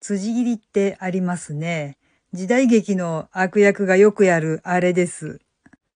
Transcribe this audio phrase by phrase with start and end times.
[0.00, 1.98] 辻切りってありますね。
[2.32, 5.40] 時代劇の悪役がよくやるあれです。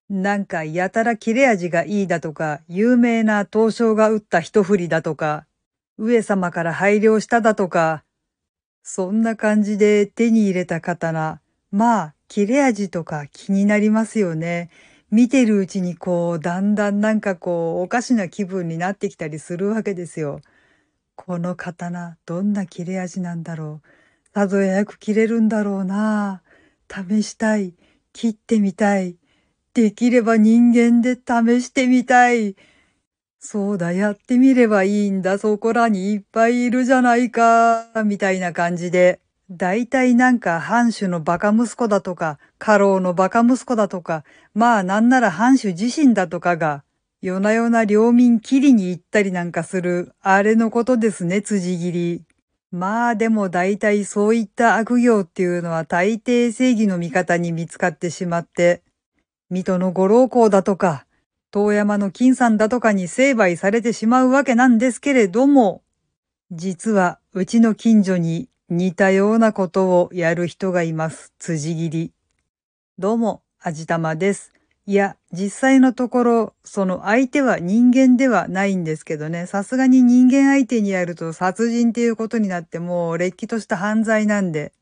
[0.09, 5.47] なんかやたら切れ味がいいだとか、有名な東証が打った一振りだとか、
[5.97, 8.03] 上様から配慮しただとか、
[8.83, 11.41] そんな感じで手に入れた刀。
[11.71, 14.69] まあ、切れ味とか気になりますよね。
[15.09, 20.41] 見てるうちにこう、だんだんなんかこう、おかしな気分になってきたりするわけですよ。
[21.15, 23.87] この刀、どんな切れ味なんだろう。
[24.33, 26.41] さぞやく切れるんだろうな。
[26.89, 27.73] 試したい。
[28.13, 29.17] 切ってみたい。
[29.73, 32.55] できれば人間で試してみたい。
[33.39, 35.37] そうだ、やってみればいいんだ。
[35.37, 37.87] そこらにいっぱいいるじゃないか。
[38.05, 39.19] みたいな感じで。
[39.51, 46.84] だいいなんか藩主のバカ息子だとか、家老のバカ息子だとか、まあなんなら藩主自身だとかが、
[47.25, 52.23] 夜な夜な領民切りに行ったりなんかする、あれのことですね、辻切り。
[52.69, 58.83] まあでも大体そういった悪行っていうのは大抵正義の味方に見つかってしまって、
[59.49, 61.07] 水戸の五老公だとか、
[61.49, 65.81] 遠山の金さんだとかに成敗されてしまうわけなんですけれども、
[66.51, 71.33] 実はうちの近所に似たようなことをやる人がいます。
[71.39, 72.11] 辻切り。
[72.99, 74.53] どうも、あじたまです。
[74.87, 84.73] いや、実際のところ、その相手は人間ではないんですけどね、さすがに人間相手にやると殺人っていうことになってもう、れっきとした犯罪なんで。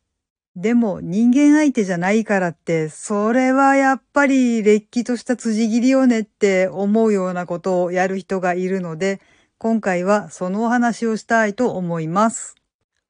[0.57, 9.21] でも、人間相手じゃないからって、それはやっぱり、れっきとした辻切りよねって思うようなことをやる人がいるので、
[9.57, 12.55] 今回はそのお話をしたいと思います。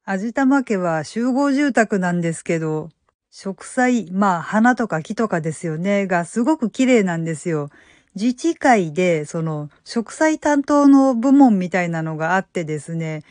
[0.04, 2.90] 味玉家は集合住宅なんですけど、
[3.36, 7.68] 植栽、まあ花とか木とかですよね、がすごく綺麗なんですよ。
[8.14, 13.24] 自治会で、その、植栽担当の部門みたいなのがあってですね、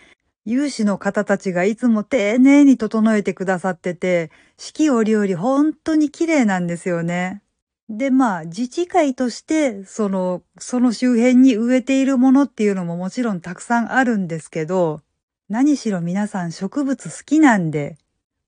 [0.44, 7.42] 有志の方たちがいつも丁寧に整えてくださってて、四季折々本当に綺麗なんですよね。
[7.88, 15.00] で、まあ、自治会として、その、その周辺に植えているものっていうのももちろんたくさんあるんですけど、
[15.48, 17.96] 何しろ皆さん植物好きなんで、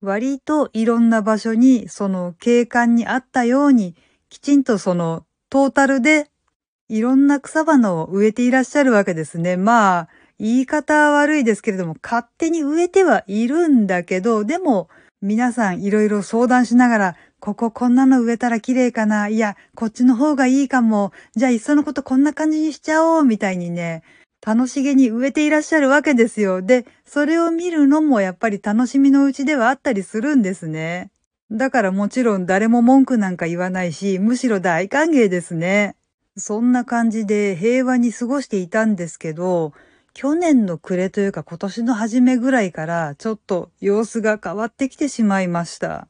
[0.05, 3.95] 割といろんな場所にその景観にあったように、
[4.29, 6.29] きちんとそのトータルで
[6.87, 9.57] いろんな草花を植えていらっしゃるわけですね。
[9.57, 14.89] まあ、言い方は悪いですけれども、勝手に植えてはいるんだけど、でも
[15.21, 21.11] 皆さんいろいろ相談しながら、こここんなの植えたら綺麗かないや、こっちの方がいいかも。
[21.35, 24.03] じゃあいっそのことこんな感じにしちゃおうみたいにね、
[24.45, 26.61] 楽しげに植えていらっしゃるわけですよ。
[26.61, 31.09] で、それを見るのもやっぱり楽しみのうちではあったりするんですね。
[31.51, 35.95] だからもちろん誰も文句なんか言わないし、むしろ大歓迎ですね。
[36.37, 39.73] そんな感じで平和に過ごしていたんですけど、
[40.13, 46.07] 去年の暮れというか今年の初めぐらいからちょっと様子が変わってきてしまいました。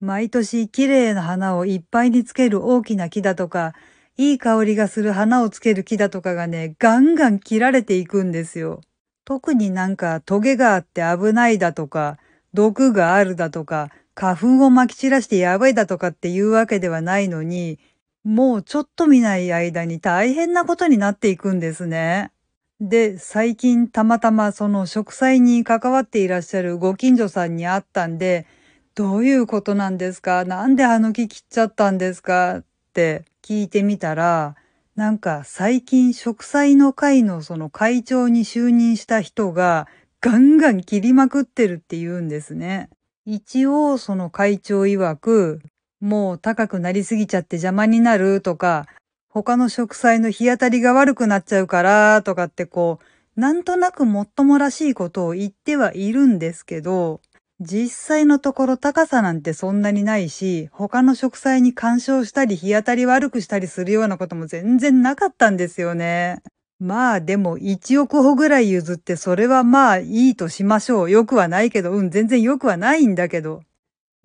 [0.00, 3.74] 毎年綺麗な花をいっぱいにつける大きな木だとか、
[4.18, 8.80] いい香りがする花をつける木だとかがね、ガンガン切られていくんですよ。
[9.24, 12.18] 特になんかトゲがあって危ないだとか、
[12.54, 17.78] 毒があるだとか、花粉を撒き散らしてやばいだとかっていうわけではないのに、
[18.24, 22.32] もうちょっと見ない間に大変なことになっていくんですね。
[22.80, 28.46] で、最近たまたまその植栽に関わっていらっしゃるご近所さんに会ったんで、
[28.94, 30.44] どういうことなんですか？
[30.46, 32.58] なんであの木切っちゃったんですか？
[32.58, 34.56] って聞いてみたら、
[34.96, 39.86] なんか最近植栽の会のその会長に就任した人が
[40.20, 42.90] ガンガン切りまくってるって言うんですね。
[43.24, 45.60] 一応その会長曰く、
[46.00, 48.88] もう高くなりすぎちゃって邪魔になるとか、
[49.28, 52.98] 他の植栽の日当たりが悪くなっちゃうからとかってこ
[53.36, 57.20] う、なんとなくもっともらしいことを言ってはいるんですけど、
[57.60, 66.42] 実際のところ高さなんてそんなにないし、他の植栽に干渉したり日当たり悪くしたりするようなことも全然なかったんですよね。
[66.78, 71.10] まあでも1億歩ぐらい譲ってそれはまあいいとしましょう。
[71.10, 73.62] よくはないけど、うん、全然よくはないんだけど。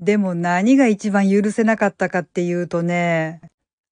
[0.02, 3.40] でも何が一番許せなかったかっていうとね、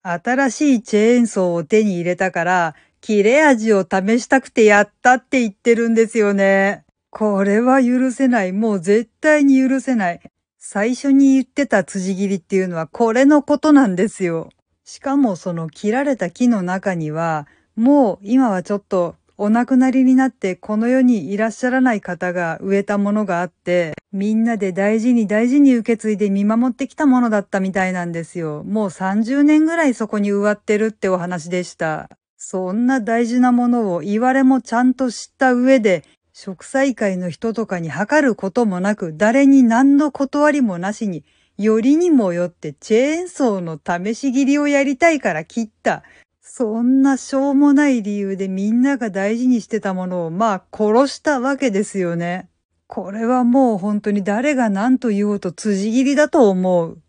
[0.01, 6.83] 新しいチェーンソーを手に入れたから、切れ味を試したくてやったって言ってるんですよね。
[7.11, 8.53] これは許せない。
[8.53, 10.21] もう絶対に許せない。
[10.57, 14.49] 最初に言ってた辻切りっていうのはこれのことなんですよ。
[14.83, 28.63] しかもその切られた木の中には、もう今はちょっとお亡くなりになってこの世にいらっしゃらない方が植えたものがあって、みんなで大事に大事に受け継いで見守ってきたものだったみたいなんですよ。
[28.65, 32.09] もう30年ぐらいそこに植わってるってお話でした。
[32.35, 36.03] そんな大事なものを言われもちゃんと知った上で
[36.41, 41.25] 植栽会の人とかに測ることもなく、誰に何の断りもなしに、
[41.57, 46.01] よりにもよってチェーンソーの試し切りをやりたいから切った。
[46.41, 52.47] そんなしょうもない理由でみんなが大事にしてたものをまあ殺したわけですよね。
[52.87, 57.01] これはもう本当に誰が何と言おうと辻切りだと思う。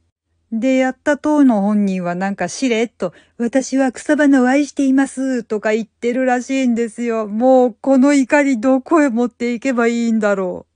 [0.53, 7.29] で、やった当の本人はなんかしれっと、私は草花を愛していますとか言ってるらしいんですよ。
[7.29, 10.67] もうこの怒りどこへ持っていけばいいんだろ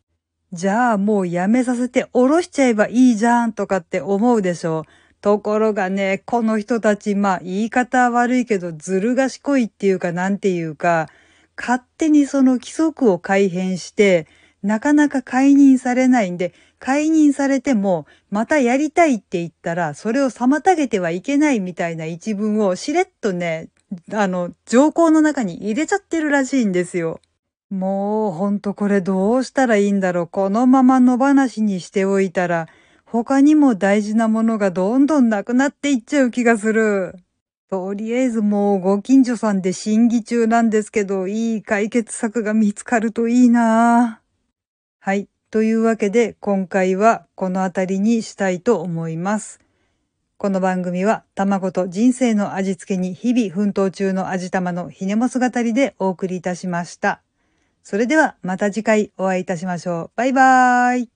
[0.53, 0.57] う。
[0.57, 4.85] じゃあもうやめさせて下ろしちゃえばいいじゃんとかって思うでしょう。
[5.21, 11.09] ところがね、この人たち、まあ言い方悪いけどずる賢いっていうかなんていうか、
[11.57, 14.29] 勝手にその規則を改変して、
[14.65, 23.69] なかなか解任されないんで、解任されても、またやりたいって言ったら、それを妨げてはいけないみたいな一文をしれっとね、
[24.11, 27.21] あの、条項の中に入れちゃってるらしいんですよ。
[27.69, 30.27] もう、ほんとこれどうしたらいいんだろう。
[30.29, 32.67] このまま野放しにしておいたら、
[33.05, 37.15] 他にも大事なものがどんどんなくなっていっちゃう気がする。
[37.69, 44.24] とりあえずもうご近所さんで審議中なんですけど、いい解決策が見つかるといいなぁ
[45.07, 45.29] はい。
[45.51, 49.61] というわけで今回はこの辺りにしたいと思います。
[50.39, 57.21] この番組は卵と人生の味付けに日々奮闘中の味玉のひねもす語りでお送りいたしました。
[57.83, 60.11] それではまた次回お会いいたしましょう。
[60.17, 61.15] バイバーイ。